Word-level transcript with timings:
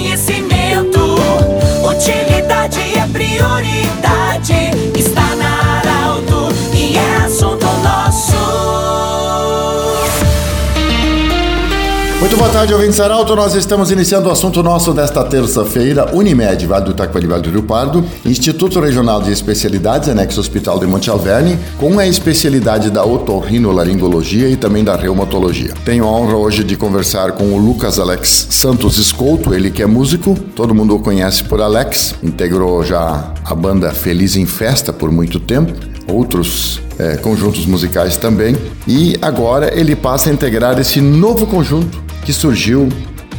conhecimento. 0.00 0.29
Boa 12.40 12.52
tarde, 12.52 12.72
ouvintes 12.72 12.98
Arauto. 12.98 13.36
Nós 13.36 13.54
estamos 13.54 13.90
iniciando 13.90 14.30
o 14.30 14.32
assunto 14.32 14.62
nosso 14.62 14.94
desta 14.94 15.22
terça-feira. 15.22 16.16
Unimed, 16.16 16.66
Vale 16.66 16.86
do 16.86 16.90
Itaquari, 16.92 17.26
Vale 17.26 17.42
do 17.42 17.50
Rio 17.50 17.62
Pardo, 17.62 18.02
Instituto 18.24 18.80
Regional 18.80 19.20
de 19.20 19.30
Especialidades, 19.30 20.08
anexo 20.08 20.40
Hospital 20.40 20.78
de 20.78 20.86
Monte 20.86 21.10
Alverne, 21.10 21.58
com 21.76 21.98
a 21.98 22.06
especialidade 22.06 22.90
da 22.90 23.04
otorrinolaringologia 23.04 24.48
e 24.48 24.56
também 24.56 24.82
da 24.82 24.96
reumatologia. 24.96 25.74
Tenho 25.84 26.04
a 26.04 26.08
honra 26.10 26.34
hoje 26.34 26.64
de 26.64 26.76
conversar 26.76 27.32
com 27.32 27.52
o 27.52 27.58
Lucas 27.58 27.98
Alex 27.98 28.46
Santos 28.48 28.96
Escolto, 28.96 29.52
ele 29.52 29.70
que 29.70 29.82
é 29.82 29.86
músico, 29.86 30.34
todo 30.56 30.74
mundo 30.74 30.96
o 30.96 30.98
conhece 30.98 31.44
por 31.44 31.60
Alex, 31.60 32.14
integrou 32.22 32.82
já 32.82 33.34
a 33.44 33.54
banda 33.54 33.90
Feliz 33.90 34.34
em 34.36 34.46
Festa 34.46 34.94
por 34.94 35.12
muito 35.12 35.38
tempo, 35.38 35.74
outros 36.10 36.80
é, 36.98 37.18
conjuntos 37.18 37.66
musicais 37.66 38.16
também, 38.16 38.56
e 38.88 39.14
agora 39.20 39.78
ele 39.78 39.94
passa 39.94 40.30
a 40.30 40.32
integrar 40.32 40.78
esse 40.80 41.02
novo 41.02 41.46
conjunto 41.46 42.08
que 42.30 42.34
surgiu 42.34 42.88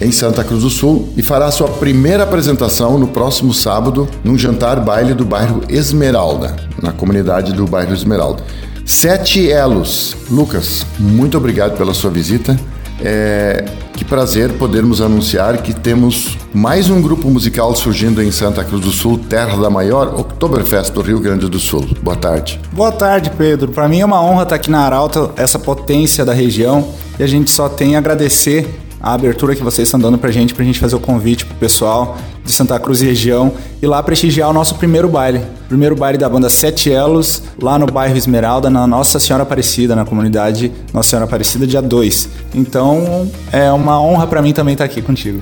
em 0.01 0.11
Santa 0.11 0.43
Cruz 0.43 0.63
do 0.63 0.69
Sul 0.69 1.13
e 1.15 1.23
fará 1.23 1.49
sua 1.49 1.69
primeira 1.69 2.23
apresentação 2.23 2.99
no 2.99 3.07
próximo 3.07 3.53
sábado 3.53 4.05
num 4.21 4.37
jantar 4.37 4.81
baile 4.81 5.13
do 5.13 5.23
bairro 5.23 5.61
Esmeralda, 5.69 6.57
na 6.81 6.91
comunidade 6.91 7.53
do 7.53 7.65
bairro 7.65 7.93
Esmeralda. 7.93 8.43
Sete 8.85 9.49
Elos. 9.49 10.17
Lucas, 10.29 10.85
muito 10.99 11.37
obrigado 11.37 11.77
pela 11.77 11.93
sua 11.93 12.11
visita. 12.11 12.59
É, 13.03 13.65
que 13.93 14.05
prazer 14.05 14.53
podermos 14.53 15.01
anunciar 15.01 15.57
que 15.63 15.73
temos 15.73 16.37
mais 16.53 16.89
um 16.89 17.01
grupo 17.01 17.29
musical 17.29 17.75
surgindo 17.75 18.21
em 18.21 18.31
Santa 18.31 18.63
Cruz 18.63 18.83
do 18.83 18.91
Sul, 18.91 19.17
terra 19.17 19.57
da 19.57 19.69
maior 19.69 20.19
Oktoberfest 20.19 20.91
do 20.93 21.01
Rio 21.01 21.19
Grande 21.19 21.49
do 21.49 21.59
Sul. 21.59 21.87
Boa 22.01 22.15
tarde. 22.15 22.59
Boa 22.71 22.91
tarde, 22.91 23.31
Pedro. 23.35 23.71
Para 23.71 23.87
mim 23.87 24.01
é 24.01 24.05
uma 24.05 24.23
honra 24.23 24.43
estar 24.43 24.55
aqui 24.55 24.69
na 24.69 24.81
Arauto, 24.81 25.31
essa 25.35 25.57
potência 25.57 26.23
da 26.23 26.33
região, 26.33 26.89
e 27.19 27.23
a 27.23 27.27
gente 27.27 27.49
só 27.49 27.67
tem 27.67 27.95
a 27.95 27.99
agradecer 27.99 28.67
a 29.01 29.13
abertura 29.13 29.55
que 29.55 29.63
vocês 29.63 29.87
estão 29.87 29.99
dando 29.99 30.17
pra 30.17 30.31
gente, 30.31 30.53
pra 30.53 30.63
gente 30.63 30.79
fazer 30.79 30.95
o 30.95 30.99
convite 30.99 31.45
pro 31.45 31.55
pessoal 31.55 32.17
de 32.43 32.51
Santa 32.51 32.79
Cruz 32.79 33.01
e 33.01 33.05
região 33.05 33.53
e 33.81 33.87
lá 33.87 34.01
prestigiar 34.01 34.49
o 34.49 34.53
nosso 34.53 34.75
primeiro 34.75 35.07
baile. 35.07 35.41
Primeiro 35.67 35.95
baile 35.95 36.17
da 36.17 36.27
banda 36.27 36.49
Sete 36.49 36.91
Elos, 36.91 37.43
lá 37.61 37.79
no 37.79 37.85
bairro 37.85 38.15
Esmeralda, 38.17 38.69
na 38.69 38.85
Nossa 38.85 39.19
Senhora 39.19 39.43
Aparecida, 39.43 39.95
na 39.95 40.05
comunidade 40.05 40.71
Nossa 40.93 41.09
Senhora 41.09 41.25
Aparecida, 41.25 41.65
dia 41.65 41.81
2. 41.81 42.29
Então, 42.53 43.29
é 43.51 43.71
uma 43.71 44.01
honra 44.01 44.27
para 44.27 44.41
mim 44.41 44.53
também 44.53 44.73
estar 44.73 44.85
aqui 44.85 45.01
contigo. 45.01 45.41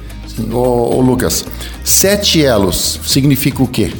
Ô, 0.52 0.96
ô, 0.96 1.02
Lucas, 1.02 1.46
Sete 1.84 2.42
Elos 2.42 3.00
significa 3.06 3.62
o 3.62 3.68
quê? 3.68 3.92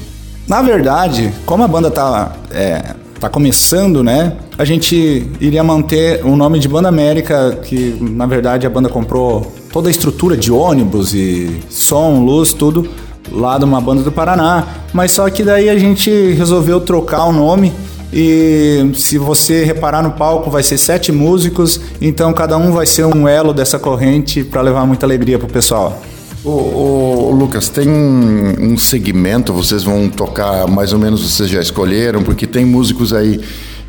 Na 0.48 0.62
verdade, 0.62 1.34
como 1.46 1.64
a 1.64 1.68
banda 1.68 1.92
tá, 1.92 2.34
é, 2.52 2.96
tá 3.20 3.30
começando, 3.30 4.04
né? 4.04 4.38
A 4.58 4.66
gente 4.66 5.28
iria 5.40 5.64
manter 5.64 6.26
o 6.26 6.36
nome 6.36 6.60
de 6.60 6.68
Banda 6.68 6.88
América, 6.88 7.60
que 7.64 7.98
na 8.00 8.26
verdade 8.26 8.66
a 8.66 8.70
banda 8.70 8.90
comprou 8.90 9.52
toda 9.72 9.90
a 9.90 9.92
estrutura 9.92 10.38
de 10.38 10.52
ônibus 10.52 11.14
e 11.14 11.60
som, 11.70 12.24
luz, 12.24 12.54
tudo 12.54 12.90
lá 13.32 13.58
de 13.58 13.66
uma 13.66 13.82
banda 13.82 14.02
do 14.02 14.12
Paraná. 14.12 14.66
Mas 14.94 15.12
só 15.12 15.30
que 15.30 15.44
daí 15.44 15.70
a 15.70 15.78
gente 15.78 16.10
resolveu 16.32 16.80
trocar 16.80 17.26
o 17.26 17.32
nome. 17.32 17.74
E 18.12 18.90
se 18.96 19.20
você 19.20 19.64
reparar 19.64 20.02
no 20.02 20.12
palco, 20.12 20.50
vai 20.50 20.64
ser 20.64 20.80
sete 20.80 21.12
músicos, 21.12 21.80
então 22.02 22.34
cada 22.34 22.58
um 22.58 22.72
vai 22.72 22.88
ser 22.88 23.06
um 23.06 23.28
elo 23.28 23.54
dessa 23.54 23.78
corrente 23.78 24.44
para 24.44 24.62
levar 24.62 24.86
muita 24.86 25.06
alegria 25.06 25.38
pro 25.38 25.48
pessoal. 25.48 26.02
Ô, 26.44 26.50
ô, 26.50 27.19
Lucas, 27.40 27.70
tem 27.70 27.88
um 27.90 28.78
segmento, 28.78 29.54
vocês 29.54 29.82
vão 29.82 30.10
tocar, 30.10 30.68
mais 30.68 30.92
ou 30.92 31.00
menos 31.00 31.22
vocês 31.22 31.50
já 31.50 31.62
escolheram, 31.62 32.22
porque 32.22 32.46
tem 32.46 32.66
músicos 32.66 33.14
aí 33.14 33.40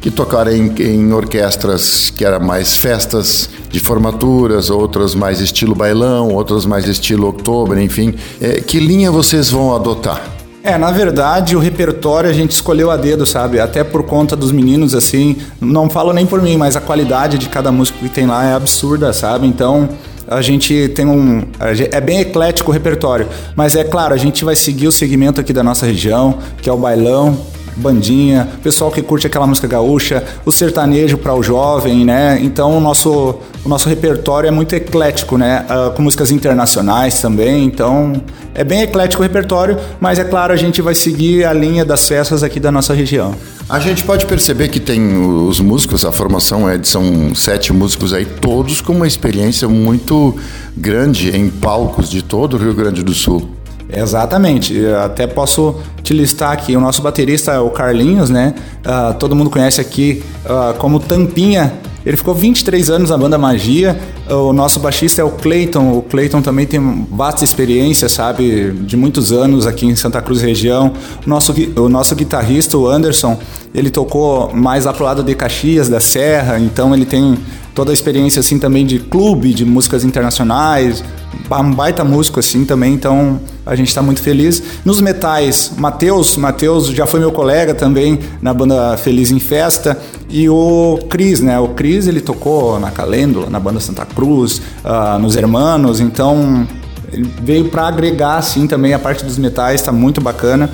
que 0.01 0.09
tocaram 0.09 0.53
em, 0.53 0.73
em 0.81 1.13
orquestras 1.13 2.11
que 2.11 2.25
eram 2.25 2.39
mais 2.39 2.77
festas 2.77 3.51
de 3.69 3.81
formaturas, 3.81 4.71
outras 4.71 5.17
mais 5.17 5.41
estilo 5.41 5.75
bailão, 5.75 6.29
outras 6.29 6.65
mais 6.65 6.87
estilo 6.87 7.27
outubro, 7.27 7.81
enfim. 7.81 8.15
É, 8.41 8.61
que 8.61 8.79
linha 8.79 9.11
vocês 9.11 9.51
vão 9.51 9.75
adotar? 9.75 10.23
É, 10.63 10.79
na 10.79 10.93
verdade, 10.93 11.57
o 11.57 11.59
repertório 11.59 12.31
a 12.31 12.33
gente 12.33 12.53
escolheu 12.53 12.89
a 12.89 12.97
dedo, 12.97 13.27
sabe? 13.27 13.59
Até 13.59 13.83
por 13.83 14.05
conta 14.05 14.37
dos 14.37 14.53
meninos, 14.53 14.95
assim. 14.95 15.39
Não 15.61 15.91
falo 15.91 16.13
nem 16.13 16.25
por 16.25 16.41
mim, 16.41 16.57
mas 16.57 16.77
a 16.77 16.81
qualidade 16.81 17.37
de 17.37 17.49
cada 17.49 17.73
músico 17.73 17.99
que 17.99 18.09
tem 18.09 18.27
lá 18.27 18.45
é 18.45 18.55
absurda, 18.55 19.13
sabe? 19.13 19.47
Então, 19.47 19.89
a 20.31 20.41
gente 20.41 20.89
tem 20.95 21.05
um. 21.05 21.43
É 21.91 22.01
bem 22.01 22.21
eclético 22.21 22.71
o 22.71 22.73
repertório. 22.73 23.27
Mas 23.57 23.75
é 23.75 23.83
claro, 23.83 24.15
a 24.15 24.17
gente 24.17 24.45
vai 24.45 24.55
seguir 24.55 24.87
o 24.87 24.93
segmento 24.93 25.41
aqui 25.41 25.53
da 25.53 25.63
nossa 25.63 25.85
região, 25.85 26.39
que 26.63 26.71
é 26.71 26.73
o 26.73 26.79
bailão, 26.79 27.37
bandinha, 27.81 28.49
pessoal 28.63 28.91
que 28.91 29.03
curte 29.03 29.27
aquela 29.27 29.47
música 29.47 29.67
gaúcha, 29.67 30.23
o 30.45 30.53
sertanejo 30.53 31.19
para 31.19 31.35
o 31.35 31.43
jovem, 31.43 32.05
né? 32.05 32.39
Então 32.43 32.77
o 32.77 32.81
nosso, 32.81 33.37
o 33.65 33.69
nosso 33.69 33.89
repertório 33.89 34.49
é 34.49 34.51
muito 34.51 34.75
eclético, 34.75 35.37
né? 35.37 35.67
Uh, 35.69 35.91
com 35.93 36.03
músicas 36.03 36.31
internacionais 36.31 37.21
também, 37.21 37.65
então 37.65 38.21
é 38.55 38.63
bem 38.63 38.83
eclético 38.83 39.23
o 39.23 39.27
repertório, 39.27 39.79
mas 40.01 40.19
é 40.19 40.25
claro, 40.25 40.53
a 40.53 40.57
gente 40.57 40.83
vai 40.83 40.95
seguir 40.95 41.45
a 41.45 41.53
linha 41.53 41.85
das 41.85 42.07
festas 42.07 42.43
aqui 42.43 42.61
da 42.61 42.71
nossa 42.71 42.93
região. 42.93 43.35
A 43.69 43.79
gente 43.79 44.03
pode 44.03 44.27
perceber 44.27 44.69
que 44.69 44.81
tem 44.81 45.17
os 45.17 45.61
músicos, 45.61 46.05
a 46.05 46.11
formação 46.11 46.69
é 46.69 46.77
de 46.77 46.89
são 46.89 47.35
sete 47.35 47.73
músicos 47.73 48.13
aí, 48.13 48.27
todos 48.27 48.81
com 48.81 48.93
uma 48.93 49.07
experiência 49.07 49.69
muito 49.69 50.37
grande 50.77 51.37
em 51.37 51.49
palcos 51.49 52.11
de 52.11 52.23
todo 52.23 52.55
o 52.55 52.59
Rio 52.59 52.75
Grande 52.75 53.03
do 53.03 53.15
Sul. 53.15 53.49
Exatamente. 53.93 54.75
Eu 54.75 55.01
até 55.01 55.27
posso 55.27 55.77
te 56.11 56.15
listar 56.15 56.51
aqui. 56.53 56.77
O 56.77 56.81
nosso 56.81 57.01
baterista 57.03 57.53
é 57.53 57.61
o 57.61 57.71
Carlinhos, 57.71 58.31
né? 58.31 58.55
Uh, 58.81 59.15
todo 59.15 59.37
mundo 59.37 59.49
conhece 59.49 59.81
aqui 59.81 60.23
uh, 60.45 60.77
como 60.79 60.99
Tampinha. 60.99 61.73
Ele 62.05 62.17
ficou 62.17 62.35
23 62.35 62.91
anos 62.91 63.11
na 63.11 63.17
banda 63.17 63.39
Magia. 63.39 63.97
O 64.29 64.53
nosso 64.53 64.81
baixista 64.81 65.21
é 65.21 65.25
o 65.25 65.31
Clayton. 65.31 65.99
O 65.99 66.03
Clayton 66.03 66.41
também 66.43 66.67
tem 66.67 67.07
vasta 67.11 67.45
experiência, 67.45 68.09
sabe? 68.09 68.73
De 68.73 68.97
muitos 68.97 69.33
anos 69.33 69.67
aqui 69.67 69.87
em 69.87 69.95
Santa 69.95 70.21
Cruz 70.21 70.41
região. 70.41 70.93
O 71.25 71.29
nosso, 71.29 71.55
o 71.77 71.89
nosso 71.89 72.17
guitarrista, 72.17 72.77
o 72.77 72.89
Anderson, 72.89 73.39
ele 73.75 73.91
tocou 73.91 74.51
mais 74.55 74.87
lá 74.87 74.93
pro 74.95 75.05
lado 75.05 75.23
de 75.23 75.35
Caxias, 75.35 75.89
da 75.89 76.01
Serra. 76.01 76.59
Então 76.59 76.95
ele 76.95 77.05
tem 77.05 77.39
toda 77.75 77.93
a 77.93 77.95
experiência 77.95 78.41
assim 78.41 78.59
também 78.59 78.85
de 78.85 78.99
clube, 78.99 79.53
de 79.55 79.65
músicas 79.65 80.05
internacionais, 80.05 81.05
um 81.51 81.73
baita 81.73 82.05
músico 82.05 82.41
assim 82.41 82.65
também, 82.65 82.95
então 82.95 83.41
a 83.65 83.75
gente 83.75 83.89
está 83.89 84.03
muito 84.03 84.21
feliz. 84.21 84.63
Nos 84.85 85.01
metais, 85.01 85.73
Matheus, 86.01 86.39
Matheus 86.39 86.87
já 86.87 87.05
foi 87.05 87.21
meu 87.21 87.31
colega 87.31 87.75
também 87.75 88.19
na 88.41 88.55
banda 88.55 88.97
Feliz 88.97 89.31
em 89.31 89.39
Festa 89.39 90.01
e 90.31 90.49
o 90.49 90.99
Cris, 91.11 91.41
né? 91.41 91.61
O 91.61 91.69
Cris 91.69 92.07
ele 92.07 92.23
tocou 92.23 92.81
na 92.81 92.91
Calêndula, 92.91 93.51
na 93.51 93.61
banda 93.61 93.81
Santa 93.81 94.07
Cruz, 94.07 94.63
uh, 94.83 95.19
nos 95.19 95.37
Hermanos, 95.37 96.01
então 96.01 96.67
ele 97.13 97.31
veio 97.43 97.65
para 97.67 97.87
agregar 97.87 98.37
assim 98.37 98.67
também 98.67 98.95
a 98.95 98.99
parte 98.99 99.23
dos 99.27 99.37
metais, 99.37 99.83
está 99.83 99.93
muito 99.93 100.23
bacana. 100.23 100.71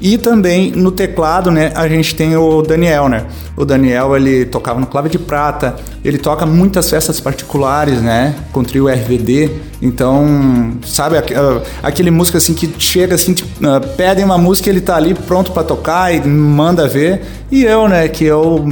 E 0.00 0.18
também 0.18 0.72
no 0.72 0.90
teclado, 0.90 1.50
né, 1.50 1.70
a 1.74 1.86
gente 1.86 2.14
tem 2.14 2.36
o 2.36 2.62
Daniel, 2.62 3.08
né? 3.08 3.26
O 3.56 3.64
Daniel, 3.64 4.16
ele 4.16 4.44
tocava 4.44 4.80
no 4.80 4.86
Clave 4.86 5.08
de 5.08 5.18
Prata, 5.18 5.76
ele 6.04 6.18
toca 6.18 6.44
muitas 6.44 6.90
festas 6.90 7.20
particulares, 7.20 8.00
né, 8.00 8.34
com 8.52 8.64
trio 8.64 8.88
RVD. 8.88 9.50
Então, 9.80 10.72
sabe, 10.84 11.16
aquele 11.82 12.10
músico 12.10 12.38
assim 12.38 12.54
que 12.54 12.72
chega 12.78 13.14
assim, 13.14 13.34
tipo, 13.34 13.48
pedem 13.96 14.24
uma 14.24 14.38
música, 14.38 14.68
ele 14.70 14.80
tá 14.80 14.96
ali 14.96 15.14
pronto 15.14 15.52
para 15.52 15.62
tocar 15.62 16.12
e 16.12 16.20
manda 16.26 16.88
ver. 16.88 17.22
E 17.50 17.64
eu, 17.64 17.88
né, 17.88 18.08
que 18.08 18.24
eu 18.24 18.64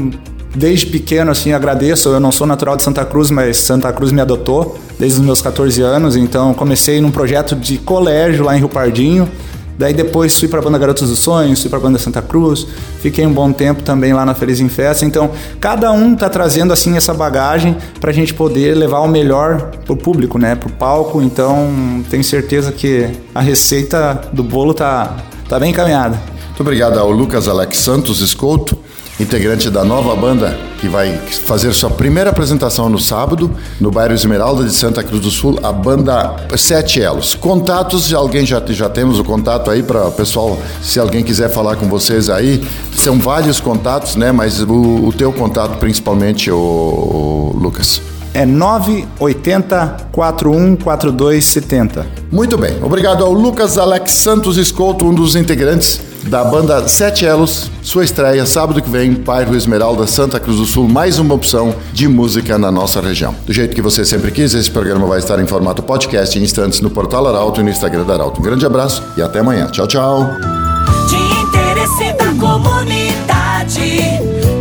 desde 0.54 0.86
pequeno 0.86 1.30
assim 1.30 1.52
agradeço. 1.52 2.08
Eu 2.08 2.18
não 2.18 2.32
sou 2.32 2.46
natural 2.46 2.76
de 2.76 2.82
Santa 2.82 3.04
Cruz, 3.04 3.30
mas 3.30 3.56
Santa 3.58 3.92
Cruz 3.92 4.10
me 4.10 4.20
adotou 4.20 4.76
desde 4.98 5.20
os 5.20 5.24
meus 5.24 5.40
14 5.40 5.80
anos. 5.82 6.16
Então 6.16 6.52
comecei 6.54 7.00
num 7.00 7.10
projeto 7.10 7.54
de 7.54 7.78
colégio 7.78 8.44
lá 8.44 8.56
em 8.56 8.58
Rio 8.58 8.68
Pardinho. 8.68 9.28
Daí 9.80 9.94
depois 9.94 10.38
fui 10.38 10.46
para 10.46 10.58
a 10.58 10.62
banda 10.62 10.76
Garotos 10.76 11.08
dos 11.08 11.20
Sonhos, 11.20 11.62
fui 11.62 11.70
para 11.70 11.78
a 11.78 11.82
banda 11.82 11.98
Santa 11.98 12.20
Cruz, 12.20 12.66
fiquei 13.00 13.24
um 13.24 13.32
bom 13.32 13.50
tempo 13.50 13.82
também 13.82 14.12
lá 14.12 14.26
na 14.26 14.34
Feliz 14.34 14.60
em 14.60 14.68
Festa. 14.68 15.06
Então, 15.06 15.30
cada 15.58 15.90
um 15.90 16.14
tá 16.14 16.28
trazendo 16.28 16.70
assim 16.70 16.98
essa 16.98 17.14
bagagem 17.14 17.74
para 17.98 18.10
a 18.10 18.12
gente 18.12 18.34
poder 18.34 18.76
levar 18.76 19.00
o 19.00 19.08
melhor 19.08 19.70
pro 19.86 19.96
público, 19.96 20.38
né, 20.38 20.54
pro 20.54 20.68
palco. 20.68 21.22
Então, 21.22 22.04
tenho 22.10 22.22
certeza 22.22 22.70
que 22.70 23.08
a 23.34 23.40
receita 23.40 24.20
do 24.34 24.44
bolo 24.44 24.74
tá 24.74 25.16
tá 25.48 25.58
bem 25.58 25.70
encaminhada. 25.70 26.20
Muito 26.48 26.60
obrigado 26.60 26.98
ao 26.98 27.10
Lucas 27.10 27.48
Alex 27.48 27.78
Santos 27.78 28.20
Escolto 28.20 28.76
integrante 29.20 29.68
da 29.70 29.84
nova 29.84 30.16
banda 30.16 30.58
que 30.80 30.88
vai 30.88 31.12
fazer 31.44 31.72
sua 31.74 31.90
primeira 31.90 32.30
apresentação 32.30 32.88
no 32.88 32.98
sábado 32.98 33.50
no 33.78 33.90
bairro 33.90 34.14
Esmeralda 34.14 34.64
de 34.64 34.72
Santa 34.72 35.02
Cruz 35.02 35.20
do 35.20 35.30
Sul, 35.30 35.58
a 35.62 35.70
banda 35.70 36.36
Sete 36.56 37.00
Elos. 37.00 37.34
Contatos, 37.34 38.12
alguém 38.14 38.46
já, 38.46 38.62
já 38.68 38.88
temos 38.88 39.18
o 39.18 39.24
contato 39.24 39.70
aí 39.70 39.82
para 39.82 40.08
o 40.08 40.12
pessoal, 40.12 40.58
se 40.82 40.98
alguém 40.98 41.22
quiser 41.22 41.50
falar 41.50 41.76
com 41.76 41.86
vocês 41.86 42.30
aí, 42.30 42.64
são 42.96 43.18
vários 43.18 43.60
contatos, 43.60 44.16
né? 44.16 44.32
Mas 44.32 44.60
o, 44.60 44.72
o 44.72 45.12
teu 45.12 45.32
contato 45.32 45.78
principalmente, 45.78 46.50
o, 46.50 46.56
o 46.56 47.58
Lucas. 47.58 48.00
é 48.32 48.46
980 48.46 50.08
414270. 50.12 52.06
Muito 52.32 52.56
bem. 52.56 52.76
Obrigado 52.82 53.22
ao 53.24 53.32
Lucas 53.32 53.76
Alex 53.76 54.12
Santos 54.12 54.56
Escolto, 54.56 55.04
um 55.04 55.12
dos 55.12 55.36
integrantes 55.36 56.09
da 56.24 56.44
banda 56.44 56.86
Sete 56.88 57.24
Elos. 57.24 57.70
Sua 57.82 58.04
estreia 58.04 58.44
sábado 58.46 58.80
que 58.80 58.90
vem, 58.90 59.12
Bairro 59.14 59.56
Esmeralda, 59.56 60.06
Santa 60.06 60.38
Cruz 60.38 60.58
do 60.58 60.66
Sul. 60.66 60.88
Mais 60.88 61.18
uma 61.18 61.34
opção 61.34 61.74
de 61.92 62.06
música 62.08 62.58
na 62.58 62.70
nossa 62.70 63.00
região. 63.00 63.34
Do 63.46 63.52
jeito 63.52 63.74
que 63.74 63.82
você 63.82 64.04
sempre 64.04 64.30
quis, 64.30 64.54
esse 64.54 64.70
programa 64.70 65.06
vai 65.06 65.18
estar 65.18 65.40
em 65.40 65.46
formato 65.46 65.82
podcast 65.82 66.38
em 66.38 66.42
instantes 66.42 66.80
no 66.80 66.90
Portal 66.90 67.26
Arauto 67.26 67.60
e 67.60 67.64
no 67.64 67.70
Instagram 67.70 68.04
da 68.04 68.14
Arauto. 68.14 68.40
Um 68.40 68.44
grande 68.44 68.64
abraço 68.66 69.02
e 69.16 69.22
até 69.22 69.40
amanhã. 69.40 69.66
Tchau, 69.68 69.86
tchau. 69.86 70.26
De 71.08 71.16
interesse 71.16 72.12
da 72.16 72.34
comunidade, 72.38 73.80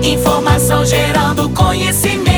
informação 0.03 0.85
gerando 0.85 1.49
conhecimento. 1.49 2.28